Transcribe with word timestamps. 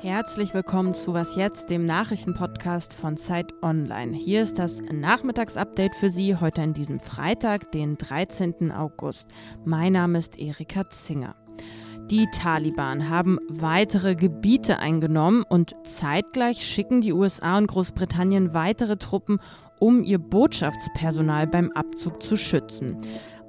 Herzlich 0.00 0.54
willkommen 0.54 0.94
zu 0.94 1.12
Was 1.12 1.36
jetzt, 1.36 1.68
dem 1.68 1.84
Nachrichtenpodcast 1.84 2.94
von 2.94 3.18
Zeit 3.18 3.52
Online. 3.62 4.16
Hier 4.16 4.40
ist 4.42 4.58
das 4.58 4.80
Nachmittagsupdate 4.80 5.94
für 5.94 6.08
Sie 6.08 6.36
heute 6.36 6.62
an 6.62 6.72
diesem 6.72 6.98
Freitag, 7.00 7.72
den 7.72 7.98
13. 7.98 8.72
August. 8.72 9.28
Mein 9.66 9.92
Name 9.92 10.18
ist 10.18 10.38
Erika 10.38 10.88
Zinger. 10.88 11.34
Die 12.10 12.26
Taliban 12.30 13.10
haben 13.10 13.38
weitere 13.50 14.14
Gebiete 14.14 14.78
eingenommen 14.78 15.44
und 15.46 15.76
zeitgleich 15.84 16.64
schicken 16.66 17.02
die 17.02 17.12
USA 17.12 17.58
und 17.58 17.66
Großbritannien 17.66 18.54
weitere 18.54 18.96
Truppen, 18.96 19.40
um 19.78 20.02
ihr 20.02 20.18
Botschaftspersonal 20.18 21.46
beim 21.46 21.70
Abzug 21.72 22.22
zu 22.22 22.36
schützen. 22.36 22.96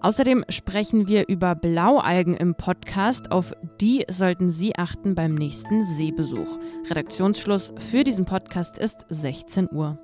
Außerdem 0.02 0.46
sprechen 0.50 1.08
wir 1.08 1.28
über 1.28 1.56
Blaualgen 1.56 2.36
im 2.36 2.56
Podcast. 2.56 3.32
Auf 3.32 3.54
die 3.82 4.06
sollten 4.10 4.50
Sie 4.50 4.76
achten 4.76 5.16
beim 5.16 5.36
nächsten 5.36 5.84
Seebesuch. 5.84 6.58
Redaktionsschluss 6.90 7.74
für 7.78 8.04
diesen 8.04 8.26
Podcast 8.26 8.78
ist 8.78 9.06
16 9.10 9.70
Uhr. 9.72 9.98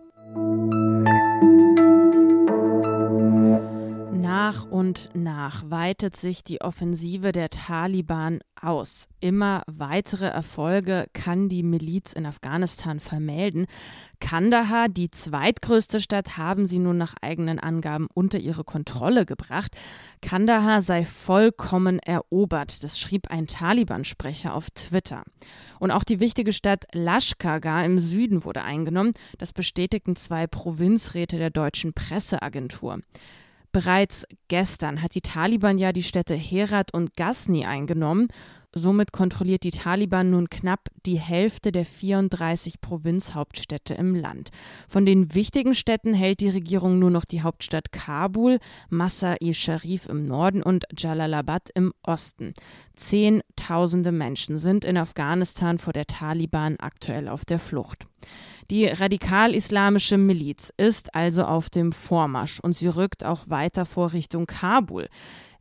Nach 4.46 4.64
und 4.64 5.10
nach 5.16 5.72
weitet 5.72 6.16
sich 6.16 6.44
die 6.44 6.62
Offensive 6.62 7.32
der 7.32 7.50
Taliban 7.50 8.42
aus. 8.62 9.08
Immer 9.20 9.64
weitere 9.66 10.28
Erfolge 10.28 11.08
kann 11.14 11.50
die 11.50 11.64
Miliz 11.64 12.14
in 12.14 12.28
Afghanistan 12.28 13.00
vermelden. 13.00 13.66
Kandahar, 14.20 14.88
die 14.88 15.10
zweitgrößte 15.10 16.00
Stadt, 16.00 16.38
haben 16.38 16.68
sie 16.68 16.78
nun 16.78 16.96
nach 16.96 17.16
eigenen 17.24 17.60
Angaben 17.60 18.08
unter 18.14 18.38
ihre 18.38 18.64
Kontrolle 18.64 19.26
gebracht. 19.26 19.76
Kandahar 20.22 20.84
sei 20.84 21.06
vollkommen 21.06 21.98
erobert, 21.98 22.84
das 22.84 23.00
schrieb 23.00 23.32
ein 23.32 23.48
Taliban-Sprecher 23.48 24.54
auf 24.54 24.70
Twitter. 24.70 25.24
Und 25.80 25.90
auch 25.90 26.04
die 26.04 26.20
wichtige 26.20 26.54
Stadt 26.54 26.86
Lashkargah 26.94 27.84
im 27.84 27.98
Süden 27.98 28.46
wurde 28.46 28.62
eingenommen. 28.62 29.14
Das 29.40 29.54
bestätigten 29.54 30.16
zwei 30.16 30.46
Provinzräte 30.46 31.40
der 31.40 31.50
deutschen 31.50 31.94
Presseagentur. 31.94 33.00
Bereits 33.76 34.26
gestern 34.48 35.02
hat 35.02 35.16
die 35.16 35.22
Taliban 35.22 35.78
ja 35.78 35.92
die 35.92 36.02
Städte 36.02 36.34
Herat 36.34 36.94
und 36.94 37.18
Ghazni 37.18 37.66
eingenommen. 37.66 38.30
Somit 38.78 39.14
kontrolliert 39.14 39.64
die 39.64 39.72
Taliban 39.72 40.32
nun 40.32 40.50
knapp 40.50 40.90
die 41.06 41.18
Hälfte 41.18 41.72
der 41.72 41.86
34 41.86 42.82
Provinzhauptstädte 42.82 43.94
im 43.94 44.14
Land. 44.14 44.50
Von 44.90 45.06
den 45.06 45.34
wichtigen 45.34 45.74
Städten 45.74 46.14
hält 46.14 46.42
die 46.42 46.50
Regierung 46.50 47.00
nur 47.00 47.10
noch 47.10 47.24
die 47.24 47.42
Hauptstadt 47.42 47.94
Kabul, 47.94 48.60
Massa-e-Sharif 48.90 50.08
im 50.08 50.26
Norden 50.26 50.62
und 50.62 50.84
Jalalabad 50.98 51.70
im 51.74 51.94
Osten. 52.04 52.54
Zehntausende 52.98 54.12
Menschen 54.12 54.58
sind 54.58 54.84
in 54.84 54.98
Afghanistan 54.98 55.78
vor 55.78 55.94
der 55.94 56.06
Taliban 56.06 56.76
aktuell 56.78 57.30
auf 57.30 57.46
der 57.46 57.60
Flucht. 57.60 58.06
Die 58.72 58.88
radikal-islamische 58.88 60.18
Miliz 60.18 60.74
ist 60.76 61.16
also 61.16 61.46
auf 61.46 61.70
dem 61.70 61.94
Vormarsch 61.94 62.60
und 62.60 62.74
sie 62.74 62.88
rückt 62.88 63.24
auch 63.24 63.48
weiter 63.48 63.86
vor 63.86 64.12
Richtung 64.12 64.48
Kabul. 64.48 65.08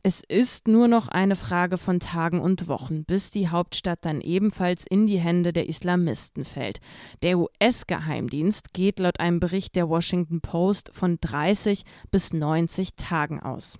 Es 0.07 0.21
ist 0.21 0.67
nur 0.67 0.87
noch 0.87 1.07
eine 1.07 1.35
Frage 1.35 1.79
von 1.79 1.99
Tagen 1.99 2.39
und 2.39 2.67
Wochen, 2.67 3.05
bis 3.05 3.31
die 3.31 3.49
Hauptstadt 3.49 4.05
dann 4.05 4.21
ebenfalls 4.21 4.85
in 4.87 5.07
die 5.07 5.17
Hände 5.17 5.51
der 5.51 5.67
Islamisten 5.67 6.45
fällt. 6.45 6.79
Der 7.23 7.39
US-Geheimdienst 7.39 8.71
geht 8.71 8.99
laut 8.99 9.19
einem 9.19 9.39
Bericht 9.39 9.75
der 9.75 9.89
Washington 9.89 10.41
Post 10.41 10.91
von 10.93 11.17
30 11.19 11.85
bis 12.11 12.33
90 12.33 12.97
Tagen 12.97 13.39
aus. 13.39 13.79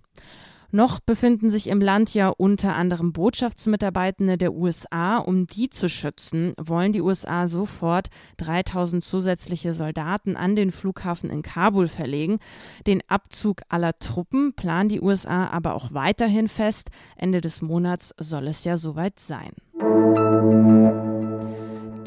Noch 0.76 1.00
befinden 1.00 1.50
sich 1.50 1.68
im 1.68 1.80
Land 1.80 2.14
ja 2.14 2.28
unter 2.28 2.76
anderem 2.76 3.14
Botschaftsmitarbeitende 3.14 4.38
der 4.38 4.52
USA. 4.52 5.20
Um 5.20 5.48
die 5.48 5.70
zu 5.70 5.88
schützen, 5.88 6.54
wollen 6.58 6.92
die 6.92 7.00
USA 7.00 7.48
sofort 7.48 8.10
3000 8.40 9.02
zusätzliche 9.02 9.72
Soldaten 9.72 10.36
an 10.36 10.58
den 10.58 10.74
Flughafen 10.74 11.30
in 11.30 11.44
Kabul 11.44 11.88
verlegen. 11.88 12.40
Den 12.88 13.02
Abzug 13.08 13.62
aller 13.70 13.98
Truppen 14.00 14.52
planen 14.54 14.90
die 14.90 15.00
USA 15.00 15.48
aber 15.48 15.76
auch 15.76 15.94
weiterhin 15.94 16.50
fest. 16.50 16.90
Ende 17.16 17.40
des 17.40 17.62
Monats 17.62 18.14
soll 18.18 18.46
es 18.50 18.66
ja 18.66 18.76
soweit 18.76 19.18
sein. 19.18 19.54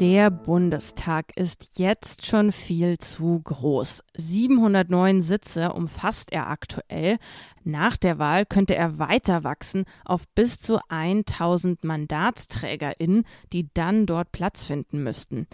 Der 0.00 0.30
Bundestag 0.30 1.36
ist 1.36 1.76
jetzt 1.76 2.24
schon 2.24 2.52
viel 2.52 2.98
zu 2.98 3.40
groß. 3.42 4.04
709 4.16 5.22
Sitze 5.22 5.72
umfasst 5.72 6.32
er 6.32 6.48
aktuell. 6.48 7.18
Nach 7.64 7.96
der 7.96 8.20
Wahl 8.20 8.46
könnte 8.46 8.76
er 8.76 9.00
weiter 9.00 9.42
wachsen 9.42 9.86
auf 10.04 10.28
bis 10.36 10.60
zu 10.60 10.78
1000 10.88 11.82
Mandatsträgerinnen, 11.82 13.24
die 13.52 13.70
dann 13.74 14.06
dort 14.06 14.30
Platz 14.30 14.62
finden 14.62 15.02
müssten. 15.02 15.48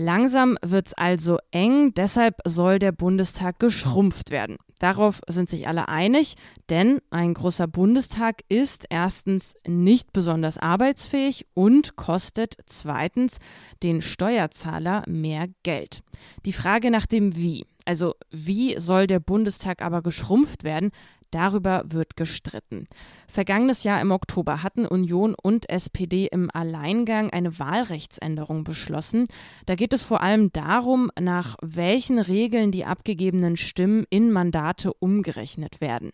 Langsam 0.00 0.56
wird's 0.62 0.94
also 0.94 1.38
eng, 1.50 1.92
deshalb 1.92 2.36
soll 2.44 2.78
der 2.78 2.92
Bundestag 2.92 3.58
geschrumpft 3.58 4.30
werden. 4.30 4.56
Darauf 4.78 5.20
sind 5.26 5.50
sich 5.50 5.66
alle 5.66 5.88
einig, 5.88 6.36
denn 6.70 7.00
ein 7.10 7.34
großer 7.34 7.66
Bundestag 7.66 8.42
ist 8.48 8.86
erstens 8.90 9.54
nicht 9.66 10.12
besonders 10.12 10.56
arbeitsfähig 10.56 11.46
und 11.52 11.96
kostet 11.96 12.54
zweitens 12.66 13.38
den 13.82 14.00
Steuerzahler 14.00 15.02
mehr 15.08 15.48
Geld. 15.64 16.04
Die 16.44 16.52
Frage 16.52 16.92
nach 16.92 17.06
dem 17.06 17.34
Wie, 17.34 17.66
also 17.84 18.14
wie 18.30 18.78
soll 18.78 19.08
der 19.08 19.18
Bundestag 19.18 19.82
aber 19.82 20.00
geschrumpft 20.02 20.62
werden, 20.62 20.92
Darüber 21.30 21.84
wird 21.86 22.16
gestritten. 22.16 22.86
Vergangenes 23.26 23.84
Jahr 23.84 24.00
im 24.00 24.10
Oktober 24.10 24.62
hatten 24.62 24.86
Union 24.86 25.34
und 25.40 25.68
SPD 25.68 26.26
im 26.26 26.50
Alleingang 26.52 27.30
eine 27.30 27.58
Wahlrechtsänderung 27.58 28.64
beschlossen. 28.64 29.26
Da 29.66 29.74
geht 29.74 29.92
es 29.92 30.02
vor 30.02 30.22
allem 30.22 30.50
darum, 30.52 31.10
nach 31.20 31.56
welchen 31.60 32.18
Regeln 32.18 32.72
die 32.72 32.86
abgegebenen 32.86 33.56
Stimmen 33.56 34.06
in 34.08 34.32
Mandate 34.32 34.94
umgerechnet 34.94 35.80
werden. 35.82 36.10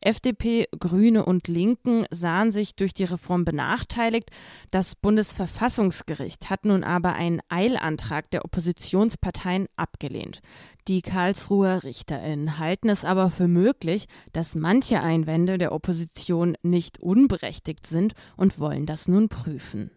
FDP, 0.00 0.66
Grüne 0.78 1.26
und 1.26 1.46
Linken 1.46 2.06
sahen 2.10 2.50
sich 2.50 2.74
durch 2.74 2.94
die 2.94 3.04
Reform 3.04 3.44
benachteiligt. 3.44 4.30
Das 4.70 4.94
Bundesverfassungsgericht 4.94 6.48
hat 6.48 6.64
nun 6.64 6.84
aber 6.84 7.12
einen 7.14 7.40
Eilantrag 7.48 8.30
der 8.30 8.44
Oppositionsparteien 8.44 9.66
abgelehnt. 9.76 10.40
Die 10.88 11.02
Karlsruher 11.02 11.82
Richterinnen 11.82 12.58
halten 12.58 12.88
es 12.88 13.04
aber 13.04 13.30
für 13.30 13.48
möglich, 13.48 14.06
dass 14.32 14.54
manche 14.54 15.02
Einwände 15.02 15.58
der 15.58 15.72
Opposition 15.72 16.56
nicht 16.62 17.02
unberechtigt 17.02 17.86
sind 17.86 18.14
und 18.36 18.58
wollen 18.58 18.86
das 18.86 19.06
nun 19.06 19.28
prüfen. 19.28 19.90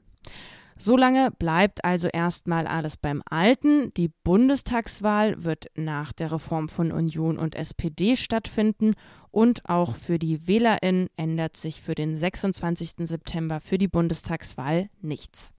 Solange 0.78 1.32
bleibt 1.32 1.84
also 1.86 2.08
erstmal 2.08 2.68
alles 2.68 2.98
beim 2.98 3.22
Alten. 3.30 3.94
Die 3.96 4.12
Bundestagswahl 4.24 5.44
wird 5.44 5.68
nach 5.76 6.14
der 6.14 6.32
Reform 6.32 6.70
von 6.70 6.92
Union 6.92 7.38
und 7.38 7.56
SPD 7.56 8.16
stattfinden 8.16 8.94
und 9.32 9.68
auch 9.70 9.96
für 9.96 10.20
die 10.20 10.48
WählerInnen 10.48 11.08
ändert 11.18 11.58
sich 11.58 11.82
für 11.82 11.96
den 11.96 12.18
26. 12.18 13.08
September 13.08 13.60
für 13.60 13.78
die 13.78 13.88
Bundestagswahl 13.88 14.90
nichts 15.02 15.54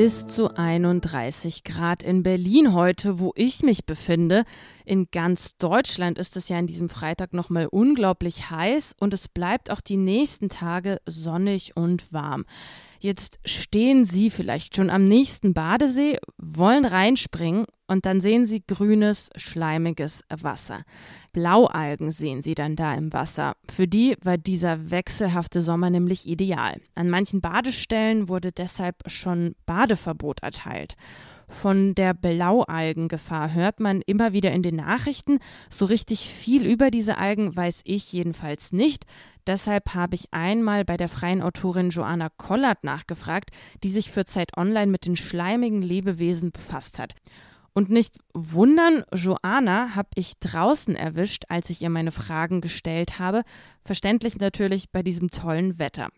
bis 0.00 0.26
zu 0.26 0.56
31 0.56 1.62
Grad 1.62 2.02
in 2.02 2.22
Berlin 2.22 2.72
heute, 2.72 3.18
wo 3.18 3.32
ich 3.36 3.62
mich 3.62 3.84
befinde. 3.84 4.44
In 4.86 5.10
ganz 5.10 5.58
Deutschland 5.58 6.18
ist 6.18 6.38
es 6.38 6.48
ja 6.48 6.56
an 6.56 6.66
diesem 6.66 6.88
Freitag 6.88 7.34
nochmal 7.34 7.66
unglaublich 7.66 8.48
heiß 8.48 8.94
und 8.98 9.12
es 9.12 9.28
bleibt 9.28 9.70
auch 9.70 9.82
die 9.82 9.98
nächsten 9.98 10.48
Tage 10.48 11.02
sonnig 11.04 11.76
und 11.76 12.14
warm. 12.14 12.46
Jetzt 13.02 13.40
stehen 13.46 14.04
Sie 14.04 14.28
vielleicht 14.28 14.76
schon 14.76 14.90
am 14.90 15.06
nächsten 15.06 15.54
Badesee, 15.54 16.18
wollen 16.36 16.84
reinspringen 16.84 17.64
und 17.86 18.04
dann 18.04 18.20
sehen 18.20 18.44
Sie 18.44 18.62
grünes, 18.64 19.30
schleimiges 19.36 20.22
Wasser. 20.28 20.82
Blaualgen 21.32 22.10
sehen 22.10 22.42
Sie 22.42 22.54
dann 22.54 22.76
da 22.76 22.92
im 22.92 23.14
Wasser. 23.14 23.54
Für 23.74 23.88
die 23.88 24.16
war 24.22 24.36
dieser 24.36 24.90
wechselhafte 24.90 25.62
Sommer 25.62 25.88
nämlich 25.88 26.28
ideal. 26.28 26.78
An 26.94 27.08
manchen 27.08 27.40
Badestellen 27.40 28.28
wurde 28.28 28.52
deshalb 28.52 28.96
schon 29.06 29.54
Badeverbot 29.64 30.42
erteilt. 30.42 30.94
Von 31.48 31.94
der 31.94 32.14
Blaualgengefahr 32.14 33.52
hört 33.52 33.80
man 33.80 34.02
immer 34.02 34.32
wieder 34.32 34.52
in 34.52 34.62
den 34.62 34.76
Nachrichten. 34.76 35.40
So 35.68 35.86
richtig 35.86 36.20
viel 36.20 36.64
über 36.66 36.90
diese 36.90 37.16
Algen 37.16 37.56
weiß 37.56 37.80
ich 37.84 38.12
jedenfalls 38.12 38.72
nicht. 38.72 39.04
Deshalb 39.50 39.94
habe 39.94 40.14
ich 40.14 40.32
einmal 40.32 40.84
bei 40.84 40.96
der 40.96 41.08
freien 41.08 41.42
Autorin 41.42 41.90
Joanna 41.90 42.28
Kollert 42.28 42.84
nachgefragt, 42.84 43.50
die 43.82 43.90
sich 43.90 44.12
für 44.12 44.24
Zeit 44.24 44.56
Online 44.56 44.92
mit 44.92 45.06
den 45.06 45.16
schleimigen 45.16 45.82
Lebewesen 45.82 46.52
befasst 46.52 47.00
hat. 47.00 47.16
Und 47.72 47.90
nicht 47.90 48.18
wundern, 48.32 49.02
Joanna 49.12 49.96
habe 49.96 50.10
ich 50.14 50.38
draußen 50.38 50.94
erwischt, 50.94 51.46
als 51.48 51.68
ich 51.68 51.82
ihr 51.82 51.90
meine 51.90 52.12
Fragen 52.12 52.60
gestellt 52.60 53.18
habe. 53.18 53.42
Verständlich 53.84 54.38
natürlich 54.38 54.92
bei 54.92 55.02
diesem 55.02 55.32
tollen 55.32 55.80
Wetter. 55.80 56.10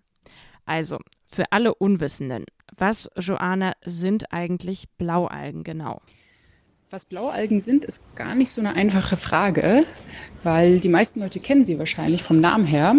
Also, 0.67 0.99
für 1.25 1.53
alle 1.53 1.75
Unwissenden, 1.75 2.45
was, 2.77 3.09
Joanna, 3.17 3.73
sind 3.83 4.31
eigentlich 4.31 4.91
Blaualgen 4.99 5.65
genau? 5.65 6.03
Was 6.91 7.07
Blaualgen 7.07 7.61
sind, 7.61 7.87
ist 7.87 8.15
gar 8.17 8.35
nicht 8.35 8.51
so 8.51 8.61
eine 8.61 8.75
einfache 8.75 9.17
Frage, 9.17 9.87
weil 10.43 10.79
die 10.81 10.91
meisten 10.91 11.21
Leute 11.21 11.41
kennen 11.41 11.65
sie 11.65 11.79
wahrscheinlich 11.79 12.23
vom 12.23 12.39
Namen 12.39 12.67
her. 12.67 12.95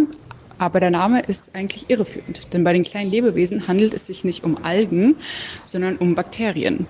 Aber 0.64 0.80
der 0.80 0.92
Name 0.92 1.20
ist 1.20 1.56
eigentlich 1.56 1.90
irreführend, 1.90 2.54
denn 2.54 2.64
bei 2.64 2.72
den 2.72 2.84
kleinen 2.84 3.12
Lebewesen 3.12 3.68
handelt 3.68 3.94
es 3.94 4.08
sich 4.08 4.24
nicht 4.24 4.46
um 4.46 4.64
Algen, 4.64 5.18
sondern 5.66 5.98
um 5.98 6.16
Bakterien. 6.16 6.88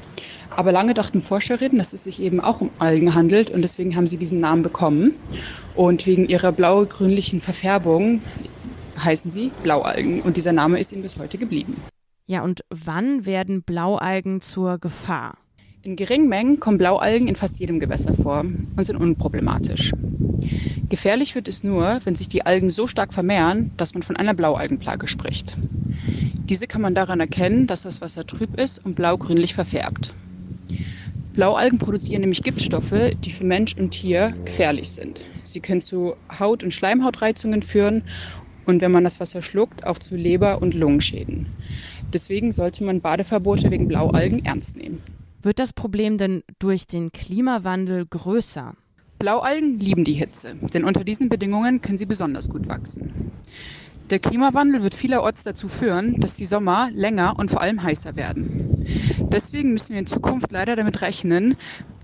Aber 0.55 0.71
lange 0.71 0.93
dachten 0.93 1.23
Forscherinnen, 1.23 1.79
dass 1.79 1.91
es 1.91 2.03
sich 2.03 2.21
eben 2.21 2.39
auch 2.39 2.61
um 2.61 2.69
Algen 2.77 3.15
handelt 3.15 3.49
und 3.49 3.63
deswegen 3.63 3.95
haben 3.95 4.05
sie 4.05 4.17
diesen 4.17 4.39
Namen 4.39 4.61
bekommen. 4.61 5.15
Und 5.73 6.05
wegen 6.05 6.29
ihrer 6.29 6.51
blau-grünlichen 6.51 7.41
Verfärbung 7.41 8.21
heißen 9.03 9.31
sie 9.31 9.49
Blaualgen 9.63 10.21
und 10.21 10.37
dieser 10.37 10.53
Name 10.53 10.79
ist 10.79 10.91
ihnen 10.91 11.01
bis 11.01 11.17
heute 11.17 11.39
geblieben. 11.39 11.75
Ja, 12.27 12.43
und 12.43 12.63
wann 12.69 13.25
werden 13.25 13.63
Blaualgen 13.63 14.39
zur 14.39 14.77
Gefahr? 14.77 15.39
In 15.81 15.95
geringen 15.95 16.29
Mengen 16.29 16.59
kommen 16.59 16.77
Blaualgen 16.77 17.27
in 17.27 17.35
fast 17.35 17.59
jedem 17.59 17.79
Gewässer 17.79 18.13
vor 18.13 18.41
und 18.41 18.83
sind 18.83 18.97
unproblematisch. 18.97 19.91
Gefährlich 20.93 21.33
wird 21.33 21.47
es 21.47 21.63
nur, 21.63 22.01
wenn 22.03 22.13
sich 22.13 22.27
die 22.27 22.45
Algen 22.45 22.69
so 22.69 22.85
stark 22.85 23.15
vermehren, 23.15 23.71
dass 23.77 23.95
man 23.95 24.03
von 24.03 24.15
einer 24.15 24.35
Blaualgenplage 24.35 25.07
spricht. 25.07 25.57
Diese 26.47 26.67
kann 26.67 26.83
man 26.83 26.93
daran 26.93 27.19
erkennen, 27.19 27.65
dass 27.65 27.81
das 27.81 27.99
Wasser 27.99 28.27
trüb 28.27 28.59
ist 28.59 28.77
und 28.85 28.93
blau-grünlich 28.93 29.55
verfärbt. 29.55 30.13
Blaualgen 31.33 31.79
produzieren 31.79 32.21
nämlich 32.21 32.43
Giftstoffe, 32.43 32.93
die 33.23 33.31
für 33.31 33.43
Mensch 33.43 33.75
und 33.75 33.89
Tier 33.89 34.35
gefährlich 34.45 34.91
sind. 34.91 35.25
Sie 35.45 35.61
können 35.61 35.81
zu 35.81 36.15
Haut- 36.39 36.63
und 36.63 36.71
Schleimhautreizungen 36.71 37.63
führen 37.63 38.03
und 38.67 38.79
wenn 38.81 38.91
man 38.91 39.03
das 39.03 39.19
Wasser 39.19 39.41
schluckt, 39.41 39.87
auch 39.87 39.97
zu 39.97 40.15
Leber- 40.15 40.61
und 40.61 40.75
Lungenschäden. 40.75 41.47
Deswegen 42.13 42.51
sollte 42.51 42.83
man 42.83 43.01
Badeverbote 43.01 43.71
wegen 43.71 43.87
Blaualgen 43.87 44.45
ernst 44.45 44.77
nehmen. 44.77 45.01
Wird 45.41 45.57
das 45.57 45.73
Problem 45.73 46.19
denn 46.19 46.43
durch 46.59 46.85
den 46.85 47.11
Klimawandel 47.11 48.05
größer? 48.05 48.75
Blaualgen 49.23 49.79
lieben 49.79 50.03
die 50.03 50.11
Hitze, 50.11 50.57
denn 50.73 50.83
unter 50.83 51.05
diesen 51.05 51.29
Bedingungen 51.29 51.79
können 51.79 51.97
sie 51.97 52.05
besonders 52.05 52.49
gut 52.49 52.67
wachsen. 52.67 53.31
Der 54.09 54.19
Klimawandel 54.19 54.83
wird 54.83 54.93
vielerorts 54.93 55.43
dazu 55.43 55.69
führen, 55.69 56.19
dass 56.19 56.33
die 56.33 56.43
Sommer 56.43 56.89
länger 56.91 57.39
und 57.39 57.49
vor 57.49 57.61
allem 57.61 57.81
heißer 57.81 58.17
werden. 58.17 58.83
Deswegen 59.31 59.71
müssen 59.71 59.93
wir 59.93 59.99
in 59.99 60.07
Zukunft 60.07 60.51
leider 60.51 60.75
damit 60.75 61.01
rechnen, 61.01 61.55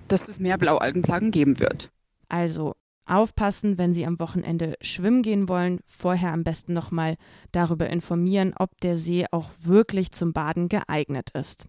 dass 0.07 0.29
es 0.29 0.39
mehr 0.39 0.57
Blaualgenplagen 0.57 1.31
geben 1.31 1.59
wird. 1.59 1.91
Also 2.29 2.75
aufpassen, 3.05 3.77
wenn 3.77 3.91
Sie 3.91 4.05
am 4.05 4.17
Wochenende 4.21 4.75
schwimmen 4.79 5.21
gehen 5.21 5.49
wollen, 5.49 5.81
vorher 5.87 6.31
am 6.31 6.45
besten 6.45 6.71
nochmal 6.71 7.17
darüber 7.51 7.89
informieren, 7.89 8.53
ob 8.57 8.79
der 8.79 8.95
See 8.95 9.25
auch 9.31 9.49
wirklich 9.61 10.13
zum 10.13 10.31
Baden 10.31 10.69
geeignet 10.69 11.31
ist. 11.31 11.67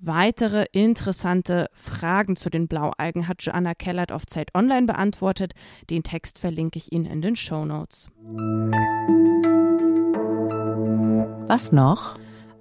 Weitere 0.00 0.66
interessante 0.70 1.68
Fragen 1.72 2.36
zu 2.36 2.50
den 2.50 2.68
Blaualgen 2.68 3.26
hat 3.26 3.42
Joanna 3.42 3.74
Kellert 3.74 4.12
auf 4.12 4.26
Zeit 4.26 4.54
Online 4.54 4.86
beantwortet. 4.86 5.54
Den 5.90 6.04
Text 6.04 6.38
verlinke 6.38 6.78
ich 6.78 6.92
Ihnen 6.92 7.04
in 7.04 7.20
den 7.20 7.34
Show 7.34 7.64
Notes. 7.64 8.08
Was 11.48 11.72
noch? 11.72 12.14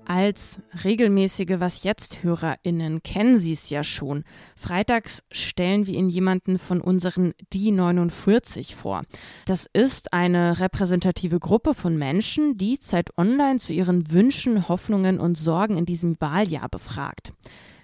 Als 0.10 0.60
regelmäßige 0.86 1.60
Was 1.60 1.84
jetzt 1.84 2.24
Hörerinnen 2.24 3.04
kennen 3.04 3.38
Sie 3.38 3.52
es 3.52 3.70
ja 3.70 3.84
schon. 3.84 4.24
Freitags 4.56 5.22
stellen 5.32 5.86
wir 5.86 5.96
Ihnen 5.96 6.08
jemanden 6.08 6.60
von 6.60 6.80
unseren 6.80 7.34
Die 7.52 7.72
49 7.72 8.78
vor. 8.78 9.04
Das 9.48 9.68
ist 9.74 10.14
eine 10.14 10.62
repräsentative 10.62 11.42
Gruppe 11.42 11.74
von 11.74 11.98
Menschen, 11.98 12.58
die 12.58 12.80
Zeit 12.80 13.18
Online 13.18 13.60
zu 13.60 13.74
ihren 13.74 14.10
Wünschen, 14.10 14.70
Hoffnungen 14.70 15.20
und 15.20 15.38
Sorgen 15.38 15.76
in 15.76 15.86
diesem 15.86 16.16
Wahljahr 16.22 16.70
befragt. 16.70 17.34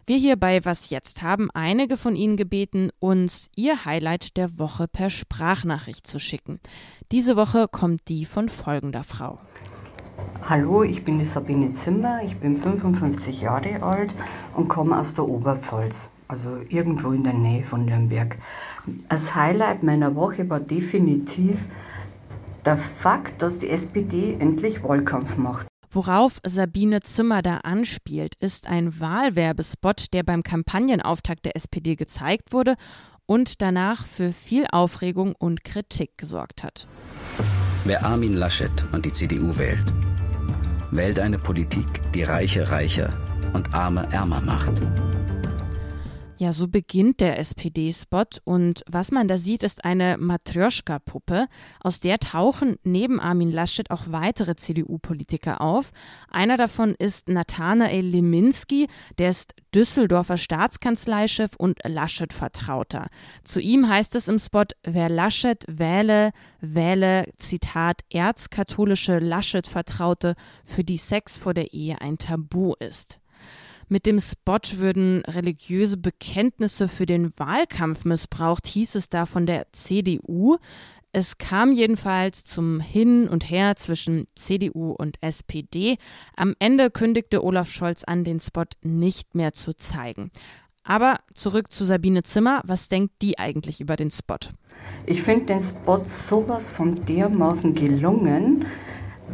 Wir 0.05 0.15
hier 0.15 0.37
bei 0.37 0.63
Was 0.63 0.89
jetzt 0.89 1.23
haben 1.23 1.51
einige 1.51 1.97
von 1.97 2.15
Ihnen 2.15 2.37
gebeten, 2.37 2.89
uns 2.99 3.49
ihr 3.57 3.83
Highlight 3.83 4.37
der 4.37 4.57
Woche 4.57 4.87
per 4.87 5.09
Sprachnachricht 5.09 6.07
zu 6.07 6.19
schicken. 6.19 6.61
Diese 7.11 7.35
Woche 7.35 7.67
kommt 7.69 8.07
die 8.07 8.25
von 8.25 8.47
folgender 8.47 9.03
Frau. 9.03 9.39
Hallo, 10.47 10.83
ich 10.83 11.03
bin 11.03 11.19
die 11.19 11.25
Sabine 11.25 11.71
Zimmer, 11.73 12.21
ich 12.23 12.37
bin 12.37 12.57
55 12.57 13.41
Jahre 13.41 13.81
alt 13.81 14.13
und 14.53 14.67
komme 14.67 14.99
aus 14.99 15.13
der 15.13 15.27
Oberpfalz, 15.27 16.11
also 16.27 16.57
irgendwo 16.69 17.11
in 17.11 17.23
der 17.23 17.33
Nähe 17.33 17.63
von 17.63 17.85
Nürnberg. 17.85 18.37
Das 19.09 19.35
Highlight 19.35 19.83
meiner 19.83 20.15
Woche 20.15 20.49
war 20.49 20.59
definitiv 20.59 21.67
der 22.65 22.77
Fakt, 22.77 23.41
dass 23.41 23.59
die 23.59 23.69
SPD 23.69 24.37
endlich 24.39 24.83
Wahlkampf 24.83 25.37
macht. 25.37 25.67
Worauf 25.91 26.39
Sabine 26.43 27.01
Zimmer 27.01 27.41
da 27.41 27.57
anspielt, 27.57 28.33
ist 28.39 28.67
ein 28.67 28.99
Wahlwerbespot, 28.99 30.11
der 30.11 30.23
beim 30.23 30.43
Kampagnenauftakt 30.43 31.45
der 31.45 31.55
SPD 31.55 31.95
gezeigt 31.95 32.51
wurde 32.51 32.75
und 33.25 33.61
danach 33.61 34.05
für 34.05 34.33
viel 34.33 34.65
Aufregung 34.71 35.35
und 35.37 35.63
Kritik 35.63 36.17
gesorgt 36.17 36.63
hat. 36.63 36.87
Wer 37.85 38.05
Armin 38.05 38.33
Laschet 38.33 38.71
und 38.91 39.05
die 39.05 39.11
CDU 39.11 39.57
wählt, 39.57 39.93
wählt 40.95 41.19
eine 41.19 41.37
Politik, 41.37 41.87
die 42.13 42.23
Reiche 42.23 42.71
reicher 42.71 43.13
und 43.53 43.73
Arme 43.73 44.07
ärmer 44.11 44.41
macht. 44.41 44.81
Ja, 46.43 46.51
so 46.51 46.67
beginnt 46.67 47.21
der 47.21 47.39
SPD-Spot 47.39 48.25
und 48.43 48.83
was 48.85 49.11
man 49.11 49.29
da 49.29 49.37
sieht, 49.37 49.63
ist 49.63 49.85
eine 49.85 50.17
Matryoshka-Puppe. 50.17 51.47
Aus 51.79 52.01
der 52.01 52.19
tauchen 52.19 52.75
neben 52.83 53.21
Armin 53.21 53.49
Laschet 53.49 53.89
auch 53.89 54.01
weitere 54.07 54.57
CDU-Politiker 54.57 55.61
auf. 55.61 55.93
Einer 56.29 56.57
davon 56.57 56.95
ist 56.99 57.29
Nathanael 57.29 58.05
Leminski, 58.05 58.89
der 59.19 59.29
ist 59.29 59.53
Düsseldorfer 59.73 60.35
Staatskanzleichef 60.35 61.51
und 61.57 61.79
Laschet-Vertrauter. 61.81 63.07
Zu 63.45 63.61
ihm 63.61 63.87
heißt 63.87 64.13
es 64.15 64.27
im 64.27 64.37
Spot, 64.37 64.65
wer 64.83 65.07
Laschet 65.07 65.63
wähle, 65.69 66.31
wähle, 66.59 67.31
Zitat, 67.37 68.01
erzkatholische 68.11 69.19
Laschet-Vertraute, 69.19 70.35
für 70.65 70.83
die 70.83 70.97
Sex 70.97 71.37
vor 71.37 71.53
der 71.53 71.73
Ehe 71.73 72.01
ein 72.01 72.17
Tabu 72.17 72.73
ist. 72.79 73.21
Mit 73.93 74.07
dem 74.07 74.19
Spot 74.19 74.57
würden 74.77 75.21
religiöse 75.27 75.97
Bekenntnisse 75.97 76.87
für 76.87 77.05
den 77.05 77.31
Wahlkampf 77.37 78.05
missbraucht, 78.05 78.65
hieß 78.65 78.95
es 78.95 79.07
da 79.07 79.27
von 79.27 79.45
der 79.45 79.67
CDU. 79.71 80.57
Es 81.11 81.37
kam 81.37 81.71
jedenfalls 81.71 82.43
zum 82.43 82.79
Hin 82.79 83.27
und 83.27 83.51
Her 83.51 83.75
zwischen 83.75 84.25
CDU 84.33 84.93
und 84.93 85.21
SPD. 85.21 85.97
Am 86.35 86.55
Ende 86.57 86.89
kündigte 86.89 87.43
Olaf 87.43 87.69
Scholz 87.69 88.03
an, 88.03 88.23
den 88.23 88.39
Spot 88.39 88.63
nicht 88.81 89.35
mehr 89.35 89.53
zu 89.53 89.75
zeigen. 89.75 90.31
Aber 90.83 91.19
zurück 91.35 91.71
zu 91.71 91.83
Sabine 91.83 92.23
Zimmer. 92.23 92.63
Was 92.65 92.87
denkt 92.87 93.13
die 93.21 93.37
eigentlich 93.37 93.79
über 93.79 93.95
den 93.95 94.09
Spot? 94.09 94.39
Ich 95.05 95.21
finde 95.21 95.45
den 95.45 95.61
Spot 95.61 96.03
sowas 96.03 96.71
von 96.71 97.05
dermaßen 97.05 97.75
gelungen 97.75 98.65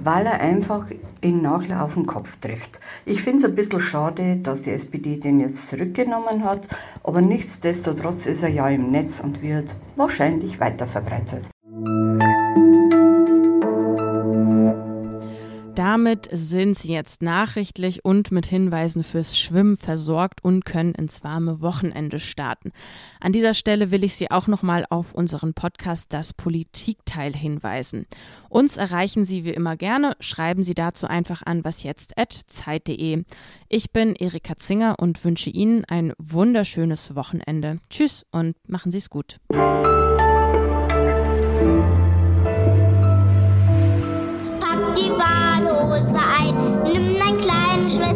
weil 0.04 0.26
er 0.26 0.40
einfach 0.40 0.86
in 1.22 1.42
Nagel 1.42 1.74
auf 1.74 1.94
den 1.94 2.06
Kopf 2.06 2.38
trifft. 2.38 2.80
Ich 3.06 3.22
finde 3.22 3.40
es 3.40 3.46
ein 3.46 3.56
bisschen 3.56 3.82
schade, 3.82 4.38
dass 4.38 4.62
die 4.62 4.72
SPD 4.72 5.18
den 5.18 5.40
jetzt 5.40 5.70
zurückgenommen 5.70 6.44
hat, 6.44 6.68
aber 7.04 7.22
nichtsdestotrotz 7.22 8.26
ist 8.26 8.44
er 8.44 8.50
ja 8.50 8.70
im 8.70 8.92
Netz 8.92 9.20
und 9.20 9.42
wird 9.42 9.76
wahrscheinlich 9.96 10.60
weiter 10.60 10.88
Damit 15.90 16.30
sind 16.32 16.78
Sie 16.78 16.94
jetzt 16.94 17.24
nachrichtlich 17.24 18.06
und 18.06 18.32
mit 18.32 18.46
Hinweisen 18.46 19.04
fürs 19.04 19.40
Schwimmen 19.40 19.76
versorgt 19.76 20.44
und 20.44 20.64
können 20.64 20.94
ins 20.94 21.24
warme 21.24 21.62
Wochenende 21.62 22.20
starten. 22.20 22.70
An 23.20 23.34
dieser 23.34 23.56
Stelle 23.56 23.90
will 23.90 24.04
ich 24.04 24.14
Sie 24.14 24.30
auch 24.30 24.46
nochmal 24.46 24.86
auf 24.92 25.16
unseren 25.16 25.56
Podcast 25.56 26.14
Das 26.14 26.32
Politikteil 26.32 27.36
hinweisen. 27.36 28.06
Uns 28.50 28.78
erreichen 28.78 29.26
Sie 29.26 29.46
wie 29.46 29.50
immer 29.50 29.78
gerne. 29.78 30.16
Schreiben 30.20 30.62
Sie 30.62 30.76
dazu 30.76 31.08
einfach 31.08 31.42
an 31.44 31.64
wasjetzt.zeit.de. 31.64 33.24
Ich 33.68 33.92
bin 33.92 34.14
Erika 34.14 34.58
Zinger 34.58 34.98
und 35.00 35.26
wünsche 35.26 35.50
Ihnen 35.50 35.86
ein 35.86 36.14
wunderschönes 36.20 37.16
Wochenende. 37.16 37.80
Tschüss 37.90 38.28
und 38.30 38.56
machen 38.68 38.92
Sie 38.92 39.00
es 39.00 39.10
gut. 39.10 39.40
nimm 47.00 47.20
dein 47.20 47.38
kleinen 47.38 47.90
Schwert. 47.90 48.09